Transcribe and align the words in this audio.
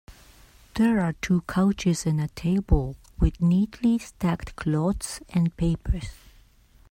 There 0.73 0.99
are 0.99 1.13
two 1.13 1.41
couches 1.47 2.07
and 2.07 2.19
a 2.19 2.27
table 2.29 2.95
with 3.19 3.39
neatly 3.39 3.99
stacked 3.99 4.55
clothes 4.55 5.21
and 5.29 5.55
papers 5.55 6.11